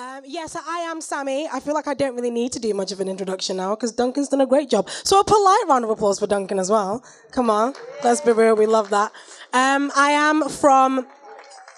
[0.00, 1.46] Um, yes, I am Sammy.
[1.52, 3.92] I feel like I don't really need to do much of an introduction now because
[3.92, 4.88] Duncan's done a great job.
[4.88, 7.04] So a polite round of applause for Duncan as well.
[7.32, 8.56] Come on, let's be real.
[8.56, 9.12] We love that.
[9.52, 11.06] Um, I am from.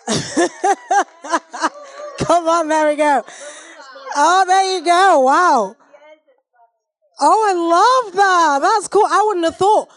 [2.18, 3.24] Come on, there we go.
[4.14, 5.18] Oh, there you go.
[5.18, 5.74] Wow.
[7.20, 7.54] Oh, I
[8.06, 8.60] love that.
[8.62, 9.04] That's cool.
[9.04, 9.88] I wouldn't have thought.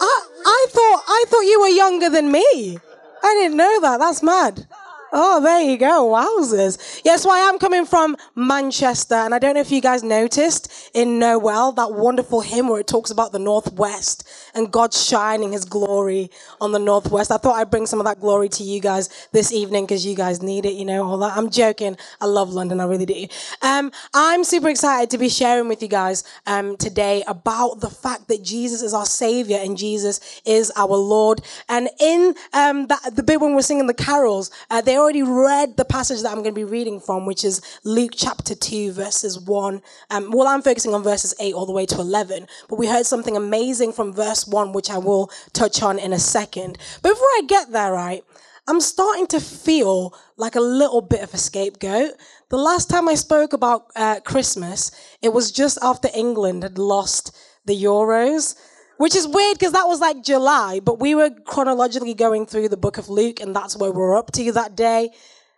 [0.00, 2.78] I, I thought I thought you were younger than me.
[3.22, 3.98] I didn't know that.
[3.98, 4.66] That's mad.
[5.12, 6.08] Oh, there you go.
[6.10, 7.00] Wowzers.
[7.04, 10.90] Yes, well, I am coming from Manchester, and I don't know if you guys noticed
[10.94, 15.64] in Noel, that wonderful hymn where it talks about the Northwest and God shining his
[15.64, 16.30] glory
[16.60, 17.30] on the Northwest.
[17.30, 20.16] I thought I'd bring some of that glory to you guys this evening because you
[20.16, 21.36] guys need it, you know, all that.
[21.36, 21.96] I'm joking.
[22.20, 22.80] I love London.
[22.80, 23.26] I really do.
[23.62, 28.28] Um, I'm super excited to be sharing with you guys um, today about the fact
[28.28, 31.42] that Jesus is our Savior and Jesus is our Lord.
[31.68, 35.76] And in um, that, the bit when we're singing the carols, uh, they already read
[35.76, 39.38] the passage that I'm going to be reading from, which is Luke chapter 2, verses
[39.40, 39.82] 1.
[40.10, 43.06] Um, well, I'm focusing on verses 8 all the way to 11, but we heard
[43.06, 46.78] something amazing from verse 1, which I will touch on in a second.
[47.02, 48.24] But before I get there, right,
[48.68, 52.12] I'm starting to feel like a little bit of a scapegoat.
[52.48, 54.90] The last time I spoke about uh, Christmas,
[55.22, 58.56] it was just after England had lost the Euros.
[58.98, 62.76] Which is weird because that was like July, but we were chronologically going through the
[62.78, 65.10] book of Luke and that's where we're up to that day.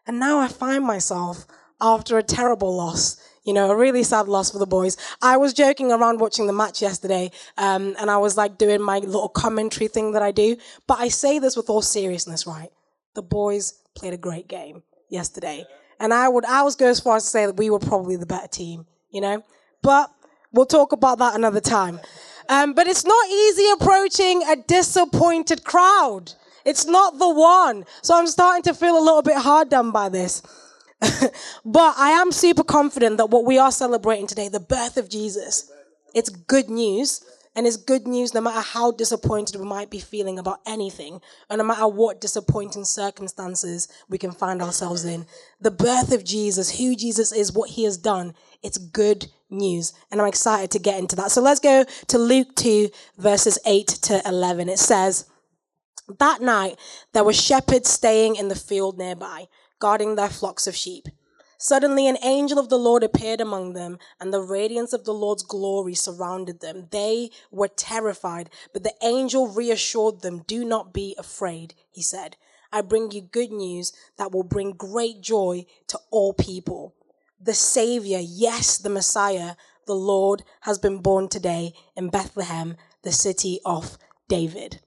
[0.06, 1.46] And now I find myself
[1.80, 4.96] after a terrible loss, you know, a really sad loss for the boys.
[5.22, 8.98] I was joking around watching the match yesterday, um, and I was like doing my
[8.98, 10.56] little commentary thing that I do.
[10.86, 12.70] But I say this with all seriousness, right?
[13.14, 15.66] The boys played a great game yesterday.
[16.00, 18.16] And I would, I was go as far as to say that we were probably
[18.16, 19.44] the better team, you know?
[19.82, 20.10] But
[20.52, 22.00] we'll talk about that another time.
[22.48, 26.32] Um, but it's not easy approaching a disappointed crowd.
[26.64, 27.84] It's not the one.
[28.02, 30.42] So I'm starting to feel a little bit hard done by this.
[31.64, 35.70] but I am super confident that what we are celebrating today, the birth of Jesus,
[36.14, 37.22] it's good news.
[37.54, 41.20] And it's good news no matter how disappointed we might be feeling about anything,
[41.50, 45.26] and no matter what disappointing circumstances we can find ourselves in.
[45.60, 49.92] The birth of Jesus, who Jesus is, what he has done, it's good news.
[50.10, 51.30] And I'm excited to get into that.
[51.30, 54.68] So let's go to Luke 2, verses 8 to 11.
[54.68, 55.26] It says,
[56.18, 56.78] That night
[57.12, 59.48] there were shepherds staying in the field nearby,
[59.78, 61.08] guarding their flocks of sheep.
[61.60, 65.42] Suddenly, an angel of the Lord appeared among them, and the radiance of the Lord's
[65.42, 66.86] glory surrounded them.
[66.92, 72.36] They were terrified, but the angel reassured them, Do not be afraid, he said.
[72.72, 76.94] I bring you good news that will bring great joy to all people
[77.40, 79.54] the Savior, yes, the Messiah,
[79.86, 83.96] the Lord, has been born today in Bethlehem, the city of
[84.28, 84.80] David.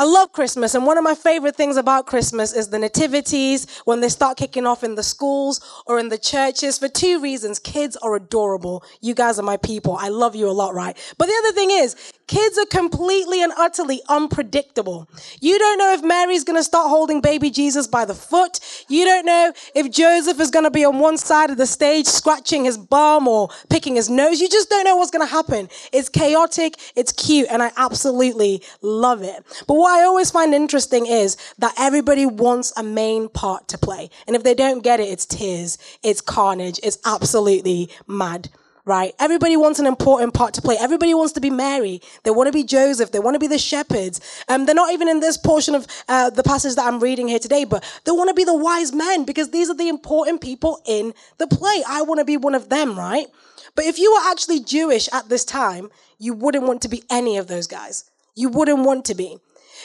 [0.00, 4.00] I love Christmas, and one of my favorite things about Christmas is the nativities when
[4.00, 7.58] they start kicking off in the schools or in the churches for two reasons.
[7.58, 8.82] Kids are adorable.
[9.02, 9.96] You guys are my people.
[10.00, 10.96] I love you a lot, right?
[11.18, 11.96] But the other thing is,
[12.30, 15.08] kids are completely and utterly unpredictable.
[15.40, 18.60] You don't know if Mary's gonna start holding baby Jesus by the foot.
[18.88, 22.64] You don't know if Joseph is gonna be on one side of the stage scratching
[22.64, 24.40] his bum or picking his nose.
[24.40, 25.68] You just don't know what's gonna happen.
[25.92, 29.44] It's chaotic, it's cute, and I absolutely love it.
[29.66, 34.08] But what I always find interesting is that everybody wants a main part to play.
[34.28, 38.50] And if they don't get it, it's tears, it's carnage, it's absolutely mad.
[38.86, 39.14] Right?
[39.18, 40.76] Everybody wants an important part to play.
[40.80, 42.00] Everybody wants to be Mary.
[42.22, 43.12] They want to be Joseph.
[43.12, 44.20] They want to be the shepherds.
[44.48, 47.38] Um, they're not even in this portion of uh, the passage that I'm reading here
[47.38, 50.80] today, but they want to be the wise men because these are the important people
[50.86, 51.82] in the play.
[51.86, 53.26] I want to be one of them, right?
[53.74, 57.36] But if you were actually Jewish at this time, you wouldn't want to be any
[57.36, 58.10] of those guys.
[58.34, 59.38] You wouldn't want to be.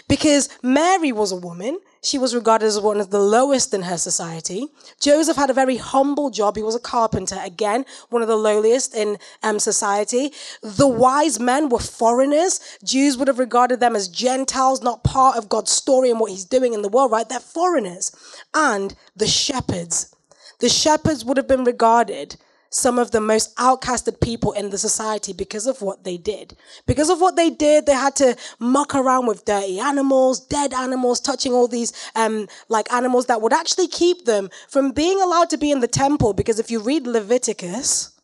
[0.08, 3.98] Because Mary was a woman, she was regarded as one of the lowest in her
[3.98, 4.68] society.
[5.00, 6.56] Joseph had a very humble job.
[6.56, 10.32] He was a carpenter, again, one of the lowliest in um, society.
[10.62, 12.60] The wise men were foreigners.
[12.84, 16.46] Jews would have regarded them as Gentiles, not part of God's story and what he's
[16.46, 17.28] doing in the world, right?
[17.28, 18.12] They're foreigners.
[18.54, 20.16] And the shepherds.
[20.60, 22.38] The shepherds would have been regarded
[22.70, 26.56] some of the most outcasted people in the society because of what they did.
[26.86, 31.20] Because of what they did, they had to muck around with dirty animals, dead animals,
[31.20, 35.58] touching all these um, like animals that would actually keep them from being allowed to
[35.58, 36.34] be in the temple.
[36.34, 38.15] Because if you read Leviticus,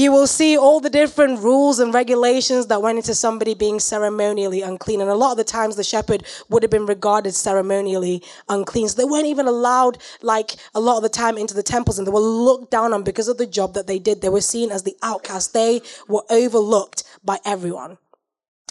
[0.00, 4.62] you will see all the different rules and regulations that went into somebody being ceremonially
[4.62, 5.00] unclean.
[5.00, 8.88] And a lot of the times the shepherd would have been regarded ceremonially unclean.
[8.88, 12.06] So they weren't even allowed, like, a lot of the time into the temples and
[12.06, 14.22] they were looked down on because of the job that they did.
[14.22, 15.52] They were seen as the outcast.
[15.52, 17.98] They were overlooked by everyone.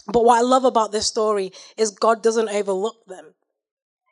[0.08, 3.36] But what I love about this story is God doesn't overlook them.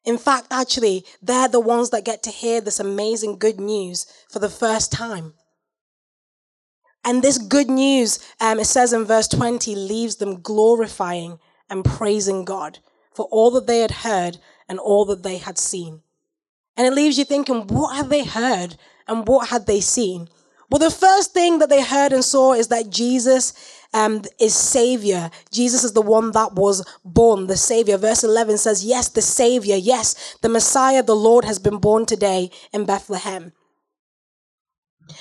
[0.05, 4.39] In fact, actually, they're the ones that get to hear this amazing good news for
[4.39, 5.33] the first time.
[7.03, 11.39] And this good news, um, it says in verse 20, leaves them glorifying
[11.69, 12.79] and praising God
[13.13, 16.01] for all that they had heard and all that they had seen.
[16.75, 18.75] And it leaves you thinking, what have they heard
[19.07, 20.29] and what had they seen?
[20.69, 23.53] Well, the first thing that they heard and saw is that Jesus
[23.93, 25.31] um, is Savior.
[25.49, 27.97] Jesus is the one that was born, the Savior.
[27.97, 32.51] Verse 11 says, Yes, the Savior, yes, the Messiah, the Lord has been born today
[32.73, 33.53] in Bethlehem.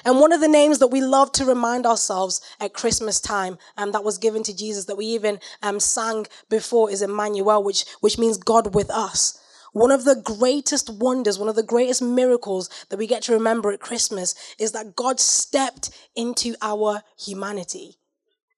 [0.05, 3.93] And one of the names that we love to remind ourselves at Christmas time, um,
[3.93, 8.19] that was given to Jesus, that we even um, sang before, is Emmanuel, which which
[8.19, 9.38] means God with us.
[9.73, 13.73] One of the greatest wonders, one of the greatest miracles that we get to remember
[13.73, 17.99] at Christmas is that God stepped into our humanity.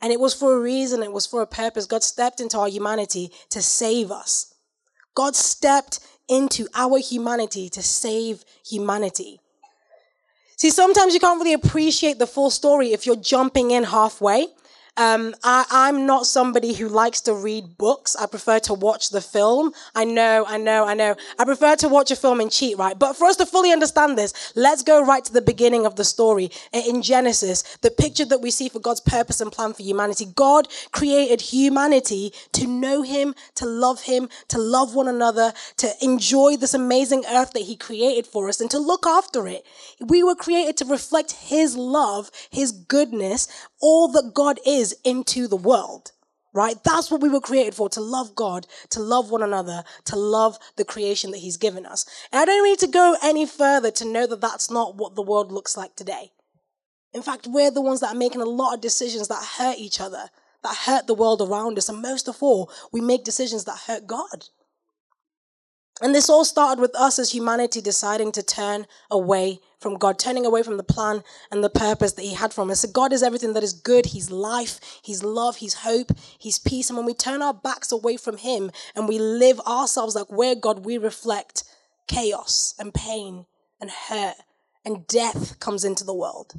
[0.00, 1.86] And it was for a reason, it was for a purpose.
[1.86, 4.54] God stepped into our humanity to save us.
[5.16, 5.98] God stepped
[6.28, 9.40] into our humanity to save humanity.
[10.58, 14.48] See, sometimes you can't really appreciate the full story if you're jumping in halfway.
[14.98, 18.16] Um, I, am not somebody who likes to read books.
[18.16, 19.72] I prefer to watch the film.
[19.94, 21.14] I know, I know, I know.
[21.38, 22.98] I prefer to watch a film and cheat, right?
[22.98, 26.02] But for us to fully understand this, let's go right to the beginning of the
[26.02, 26.50] story.
[26.72, 30.26] In Genesis, the picture that we see for God's purpose and plan for humanity.
[30.34, 36.56] God created humanity to know Him, to love Him, to love one another, to enjoy
[36.56, 39.64] this amazing earth that He created for us, and to look after it.
[40.00, 43.46] We were created to reflect His love, His goodness,
[43.80, 46.12] all that God is into the world.
[46.54, 46.76] Right?
[46.82, 50.58] That's what we were created for, to love God, to love one another, to love
[50.76, 52.06] the creation that He's given us.
[52.32, 55.22] And I don't need to go any further to know that that's not what the
[55.22, 56.32] world looks like today.
[57.12, 60.00] In fact, we're the ones that are making a lot of decisions that hurt each
[60.00, 60.30] other,
[60.62, 61.88] that hurt the world around us.
[61.88, 64.46] And most of all, we make decisions that hurt God.
[66.00, 70.46] And this all started with us as humanity deciding to turn away from God, turning
[70.46, 72.80] away from the plan and the purpose that He had for us.
[72.80, 74.06] So God is everything that is good.
[74.06, 76.88] He's life, He's love, He's hope, He's peace.
[76.90, 80.54] And when we turn our backs away from Him and we live ourselves like we're
[80.54, 81.64] God, we reflect
[82.06, 83.46] chaos and pain
[83.80, 84.36] and hurt
[84.84, 86.54] and death comes into the world.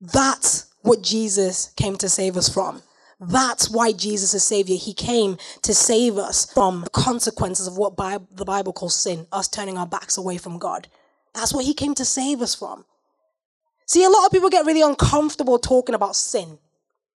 [0.00, 2.82] That's what Jesus came to save us from.
[3.24, 4.76] That's why Jesus is Savior.
[4.76, 9.46] He came to save us from the consequences of what the Bible calls sin, us
[9.46, 10.88] turning our backs away from God.
[11.32, 12.84] That's what He came to save us from.
[13.86, 16.58] See, a lot of people get really uncomfortable talking about sin.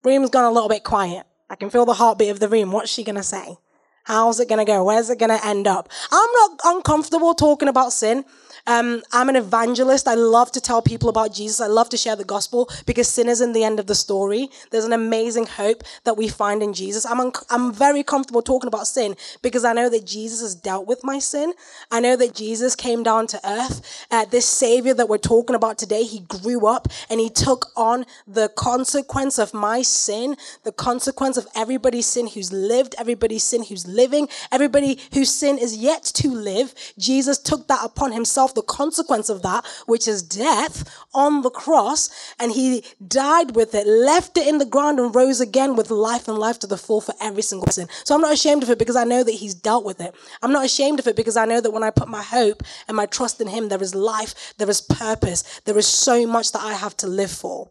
[0.02, 1.25] Room's gone a little bit quiet.
[1.49, 2.72] I can feel the heartbeat of the room.
[2.72, 3.56] What's she going to say?
[4.05, 4.82] How's it going to go?
[4.84, 5.88] Where's it going to end up?
[6.10, 8.25] I'm not uncomfortable talking about sin
[8.67, 10.06] um, I'm an evangelist.
[10.06, 11.61] I love to tell people about Jesus.
[11.61, 14.49] I love to share the gospel because sin is in the end of the story.
[14.70, 17.05] There's an amazing hope that we find in Jesus.
[17.05, 20.87] I'm, un- I'm very comfortable talking about sin because I know that Jesus has dealt
[20.87, 21.53] with my sin.
[21.91, 24.06] I know that Jesus came down to earth.
[24.11, 28.06] Uh, this savior that we're talking about today, he grew up and he took on
[28.29, 33.87] the consequence of my sin, the consequence of everybody's sin who's lived, everybody's sin who's
[33.87, 36.75] living, everybody whose sin is yet to live.
[36.97, 42.10] Jesus took that upon himself the consequence of that, which is death on the cross.
[42.38, 46.28] And he died with it, left it in the ground and rose again with life
[46.28, 47.88] and life to the full for every single person.
[48.04, 50.14] So I'm not ashamed of it because I know that he's dealt with it.
[50.43, 52.96] I'm not ashamed of it because I know that when I put my hope and
[52.96, 56.62] my trust in him, there is life, there is purpose, there is so much that
[56.62, 57.70] I have to live for.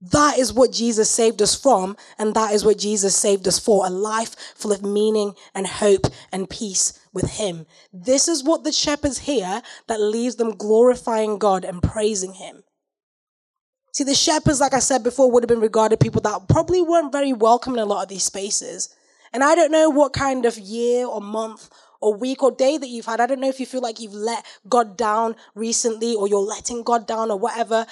[0.00, 3.86] That is what Jesus saved us from, and that is what Jesus saved us for
[3.86, 7.66] a life full of meaning and hope and peace with Him.
[7.92, 12.64] This is what the shepherds hear that leaves them glorifying God and praising Him.
[13.92, 17.12] See, the shepherds, like I said before, would have been regarded people that probably weren't
[17.12, 18.94] very welcome in a lot of these spaces.
[19.32, 22.88] And I don't know what kind of year or month or week or day that
[22.88, 23.20] you've had.
[23.20, 26.82] I don't know if you feel like you've let God down recently or you're letting
[26.82, 27.86] God down or whatever.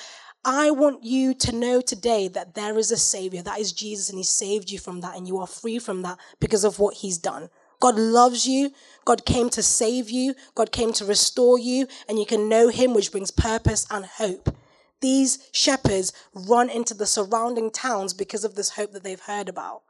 [0.44, 4.18] I want you to know today that there is a Savior, that is Jesus, and
[4.18, 7.16] He saved you from that, and you are free from that because of what He's
[7.16, 7.48] done.
[7.82, 8.70] God loves you.
[9.04, 10.36] God came to save you.
[10.54, 14.54] God came to restore you, and you can know Him, which brings purpose and hope.
[15.00, 19.82] These shepherds run into the surrounding towns because of this hope that they've heard about.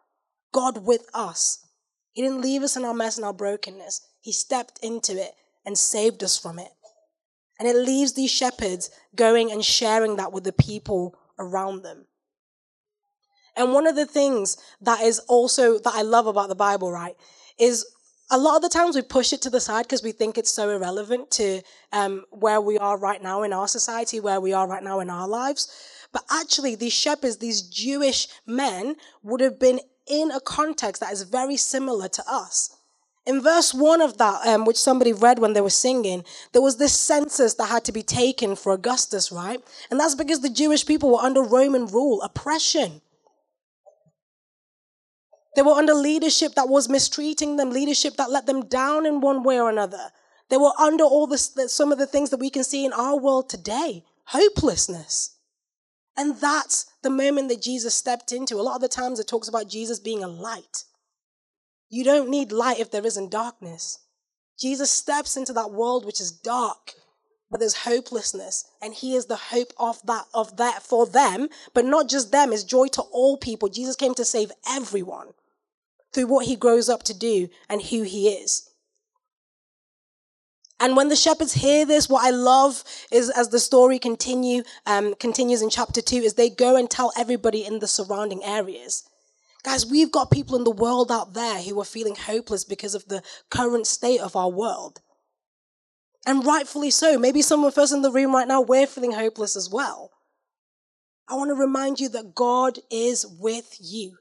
[0.54, 1.66] God with us.
[2.12, 4.00] He didn't leave us in our mess and our brokenness.
[4.22, 5.32] He stepped into it
[5.66, 6.72] and saved us from it.
[7.58, 12.06] And it leaves these shepherds going and sharing that with the people around them.
[13.54, 17.16] And one of the things that is also that I love about the Bible, right,
[17.62, 17.86] is
[18.30, 20.50] a lot of the times we push it to the side because we think it's
[20.50, 24.66] so irrelevant to um, where we are right now in our society, where we are
[24.66, 25.70] right now in our lives.
[26.12, 31.22] But actually, these shepherds, these Jewish men, would have been in a context that is
[31.22, 32.76] very similar to us.
[33.24, 36.78] In verse 1 of that, um, which somebody read when they were singing, there was
[36.78, 39.60] this census that had to be taken for Augustus, right?
[39.90, 43.00] And that's because the Jewish people were under Roman rule, oppression.
[45.54, 49.42] They were under leadership that was mistreating them, leadership that let them down in one
[49.42, 50.10] way or another.
[50.48, 53.18] They were under all this, some of the things that we can see in our
[53.18, 55.36] world today hopelessness.
[56.16, 58.56] And that's the moment that Jesus stepped into.
[58.56, 60.84] A lot of the times it talks about Jesus being a light.
[61.90, 63.98] You don't need light if there isn't darkness.
[64.58, 66.94] Jesus steps into that world which is dark,
[67.50, 71.84] but there's hopelessness, and he is the hope of that of that for them, but
[71.84, 73.68] not just them, it's joy to all people.
[73.68, 75.28] Jesus came to save everyone
[76.12, 78.68] through what he grows up to do and who he is.
[80.80, 85.14] And when the shepherds hear this, what I love is as the story continue um,
[85.14, 89.04] continues in chapter two, is they go and tell everybody in the surrounding areas.
[89.62, 93.06] Guys, we've got people in the world out there who are feeling hopeless because of
[93.06, 95.00] the current state of our world.
[96.26, 97.16] And rightfully so.
[97.16, 100.10] Maybe some of us in the room right now, we're feeling hopeless as well.
[101.28, 104.18] I want to remind you that God is with you.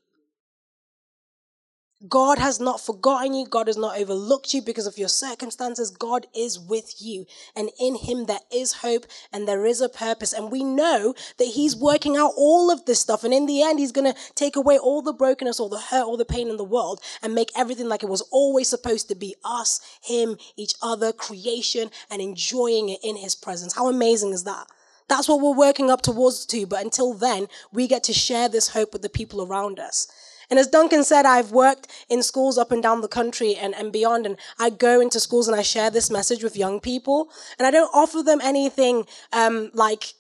[2.08, 3.46] God has not forgotten you.
[3.46, 5.92] God has not overlooked you because of your circumstances.
[5.92, 7.26] God is with you.
[7.56, 10.34] And in Him there is hope and there is a purpose.
[10.34, 13.24] And we know that He's working out all of this stuff.
[13.24, 16.04] And in the end, He's going to take away all the brokenness, all the hurt,
[16.04, 19.16] all the pain in the world and make everything like it was always supposed to
[19.16, 23.76] be us, Him, each other, creation, and enjoying it in His presence.
[23.76, 24.66] How amazing is that?
[25.08, 26.66] That's what we're working up towards to.
[26.66, 30.08] But until then, we get to share this hope with the people around us.
[30.52, 33.92] And as Duncan said, I've worked in schools up and down the country and, and
[33.92, 34.26] beyond.
[34.26, 37.30] And I go into schools and I share this message with young people.
[37.58, 40.14] And I don't offer them anything um, like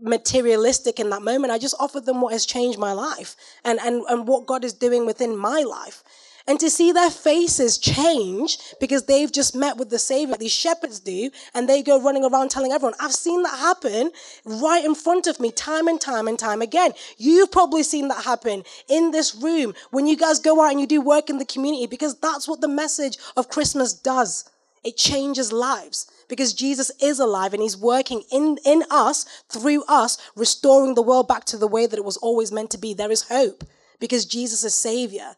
[0.00, 1.52] materialistic in that moment.
[1.52, 4.72] I just offer them what has changed my life and, and, and what God is
[4.72, 6.02] doing within my life
[6.46, 11.00] and to see their faces change because they've just met with the Savior, these shepherds
[11.00, 12.94] do, and they go running around telling everyone.
[13.00, 14.12] I've seen that happen
[14.44, 16.92] right in front of me time and time and time again.
[17.18, 20.86] You've probably seen that happen in this room when you guys go out and you
[20.86, 24.48] do work in the community because that's what the message of Christmas does.
[24.84, 30.16] It changes lives because Jesus is alive and he's working in, in us, through us,
[30.36, 32.94] restoring the world back to the way that it was always meant to be.
[32.94, 33.64] There is hope
[33.98, 35.34] because Jesus is Savior.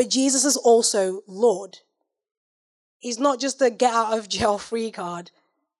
[0.00, 1.80] But Jesus is also Lord.
[3.00, 5.30] He's not just a get out of jail free card.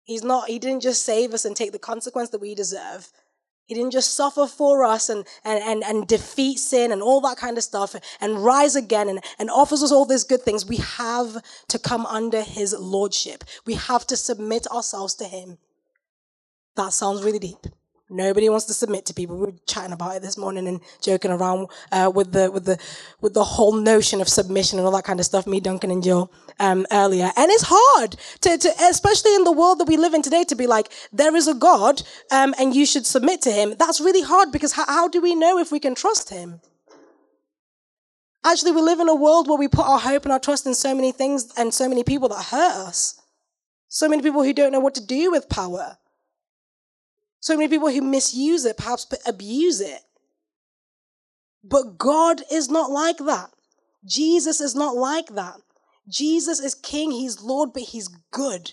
[0.04, 3.10] He's not, he didn't just save us and take the consequence that we deserve.
[3.64, 7.38] He didn't just suffer for us and, and, and, and defeat sin and all that
[7.38, 10.66] kind of stuff and rise again and, and offers us all these good things.
[10.66, 13.42] We have to come under his lordship.
[13.64, 15.56] We have to submit ourselves to him.
[16.76, 17.66] That sounds really deep.
[18.12, 19.36] Nobody wants to submit to people.
[19.36, 22.76] We were chatting about it this morning and joking around uh, with the with the
[23.20, 25.46] with the whole notion of submission and all that kind of stuff.
[25.46, 29.78] Me, Duncan, and Jill um, earlier, and it's hard to, to, especially in the world
[29.78, 32.02] that we live in today, to be like, there is a God,
[32.32, 33.74] um, and you should submit to Him.
[33.78, 36.60] That's really hard because how, how do we know if we can trust Him?
[38.44, 40.74] Actually, we live in a world where we put our hope and our trust in
[40.74, 43.20] so many things and so many people that hurt us.
[43.88, 45.98] So many people who don't know what to do with power.
[47.40, 50.02] So many people who misuse it, perhaps abuse it.
[51.64, 53.50] But God is not like that.
[54.04, 55.60] Jesus is not like that.
[56.08, 58.72] Jesus is king, he's Lord, but he's good.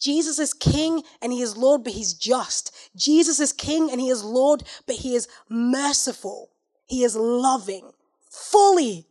[0.00, 2.74] Jesus is king and he is Lord, but he's just.
[2.94, 6.50] Jesus is king and he is Lord, but he is merciful.
[6.86, 7.92] He is loving,
[8.30, 9.06] fully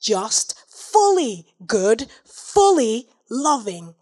[0.00, 3.94] just, fully good, fully loving.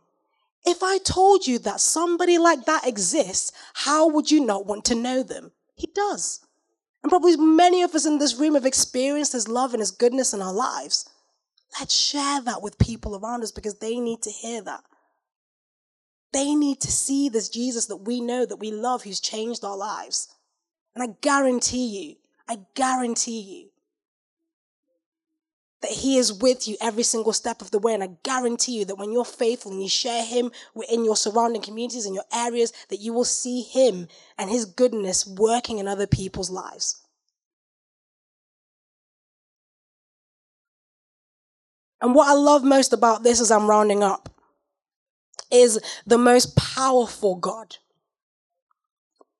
[0.67, 4.97] If I told you that somebody like that exists, how would you not want to
[4.97, 5.53] know them?
[5.77, 6.41] He does.
[7.03, 10.35] And probably many of us in this room have experienced his love and his goodness
[10.35, 11.09] in our lives.
[11.79, 14.83] Let's share that with people around us because they need to hear that.
[16.33, 19.77] They need to see this Jesus that we know, that we love, who's changed our
[19.77, 20.35] lives.
[20.95, 22.17] And I guarantee you,
[22.49, 23.69] I guarantee you,
[25.87, 27.95] that He is with you every single step of the way.
[27.95, 30.51] And I guarantee you that when you're faithful and you share Him
[30.91, 35.25] in your surrounding communities, and your areas, that you will see Him and His goodness
[35.27, 37.01] working in other people's lives.
[42.01, 44.29] And what I love most about this as I'm rounding up
[45.53, 47.77] is the most powerful God,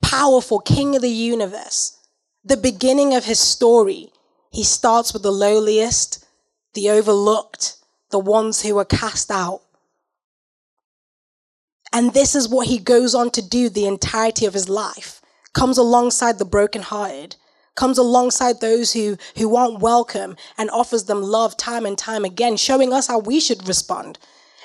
[0.01, 1.99] powerful King of the universe,
[2.45, 4.13] the beginning of his story.
[4.53, 6.26] He starts with the lowliest,
[6.77, 7.77] the overlooked,
[8.11, 9.63] the ones who are cast out.
[11.93, 15.21] And this is what he goes on to do the entirety of his life,
[15.55, 17.35] comes alongside the brokenhearted,
[17.75, 22.57] comes alongside those who, who aren't welcome and offers them love time and time again,
[22.57, 24.19] showing us how we should respond.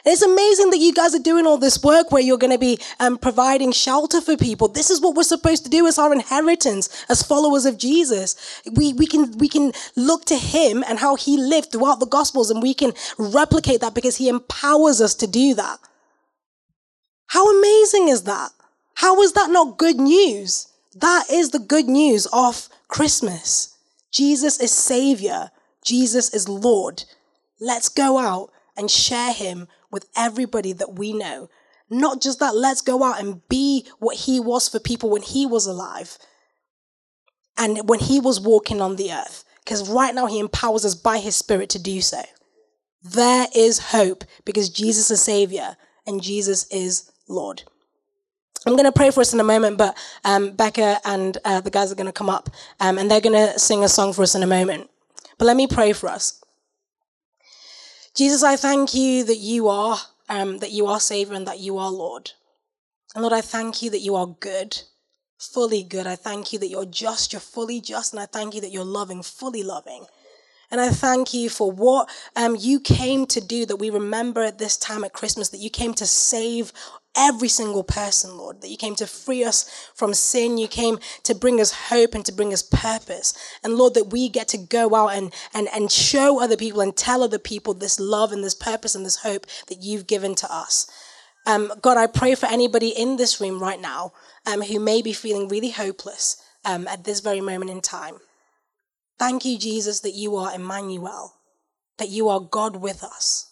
[0.05, 2.79] It's amazing that you guys are doing all this work where you're going to be
[2.99, 4.67] um, providing shelter for people.
[4.67, 8.61] This is what we're supposed to do as our inheritance as followers of Jesus.
[8.75, 12.49] We, we, can, we can look to him and how he lived throughout the gospels
[12.49, 15.79] and we can replicate that because he empowers us to do that.
[17.27, 18.51] How amazing is that?
[18.95, 20.67] How is that not good news?
[20.95, 23.77] That is the good news of Christmas.
[24.11, 25.51] Jesus is Savior.
[25.83, 27.03] Jesus is Lord.
[27.59, 31.49] Let's go out and share Him with everybody that we know.
[31.89, 35.45] Not just that, let's go out and be what He was for people when He
[35.45, 36.17] was alive
[37.57, 39.43] and when He was walking on the earth.
[39.63, 42.21] Because right now He empowers us by His Spirit to do so.
[43.03, 47.63] There is hope because Jesus is Savior and Jesus is Lord.
[48.65, 51.71] I'm going to pray for us in a moment, but um, Becca and uh, the
[51.71, 54.21] guys are going to come up um, and they're going to sing a song for
[54.21, 54.89] us in a moment.
[55.39, 56.40] But let me pray for us.
[58.15, 61.77] Jesus, I thank you that you are, um, that you are Savior and that you
[61.77, 62.31] are Lord.
[63.15, 64.81] And Lord, I thank you that you are good,
[65.37, 66.07] fully good.
[66.07, 68.83] I thank you that you're just, you're fully just, and I thank you that you're
[68.83, 70.05] loving, fully loving.
[70.69, 74.57] And I thank you for what um, you came to do that we remember at
[74.57, 76.71] this time at Christmas, that you came to save
[77.15, 80.57] every single person, Lord, that you came to free us from sin.
[80.57, 83.33] You came to bring us hope and to bring us purpose.
[83.63, 86.95] And Lord, that we get to go out and, and, and show other people and
[86.95, 90.53] tell other people this love and this purpose and this hope that you've given to
[90.53, 90.89] us.
[91.45, 94.13] Um, God, I pray for anybody in this room right now
[94.45, 98.17] um, who may be feeling really hopeless um, at this very moment in time.
[99.17, 101.35] Thank you, Jesus, that you are Emmanuel,
[101.97, 103.51] that you are God with us.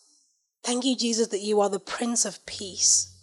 [0.63, 3.18] Thank you, Jesus, that you are the Prince of Peace.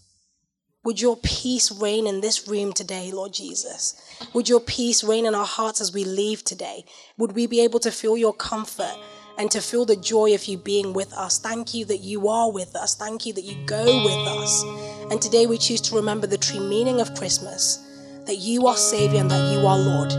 [0.87, 4.01] Would your peace reign in this room today, Lord Jesus?
[4.33, 6.85] Would your peace reign in our hearts as we leave today?
[7.19, 8.97] Would we be able to feel your comfort
[9.37, 11.41] and to feel the joy of you being with us?
[11.41, 12.95] Thank you that you are with us.
[12.95, 14.63] Thank you that you go with us.
[15.11, 17.79] And today we choose to remember the true meaning of Christmas
[18.25, 20.13] that you are Savior and that you are Lord.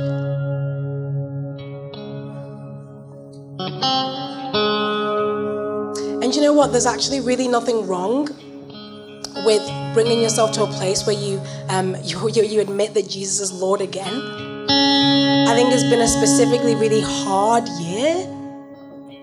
[6.21, 6.73] And you know what?
[6.73, 8.27] There's actually really nothing wrong
[9.47, 13.53] with bringing yourself to a place where you, um, you, you admit that Jesus is
[13.53, 14.21] Lord again.
[14.69, 18.27] I think it's been a specifically really hard year.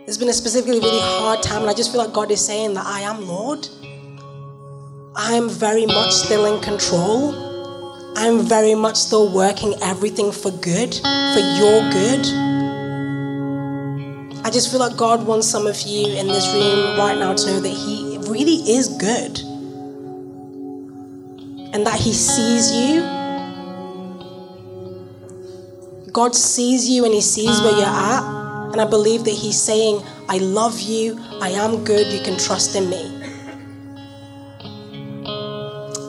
[0.07, 2.73] It's been a specifically really hard time, and I just feel like God is saying
[2.75, 3.69] that I am Lord.
[5.15, 7.35] I am very much still in control.
[8.17, 12.27] I'm very much still working everything for good, for your good.
[14.43, 17.47] I just feel like God wants some of you in this room right now to
[17.47, 19.44] know that He really is good
[21.75, 23.03] and that He sees you.
[26.13, 28.23] God sees you and He sees where you're at.
[28.73, 32.77] And I believe that He's saying, I love you, I am good, you can trust
[32.77, 33.21] in me.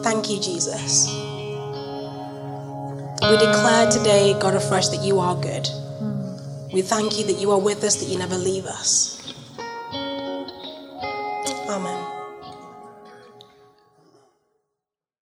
[0.03, 1.07] Thank you, Jesus.
[3.21, 5.67] We declare today, God afresh, that you are good.
[6.71, 9.33] We thank you that you are with us, that you never leave us.
[11.67, 12.04] Amen.